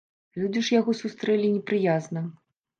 Людзі 0.39 0.63
ж 0.69 0.75
яго 0.79 0.95
сустрэлі 1.03 1.53
непрыязна. 1.59 2.29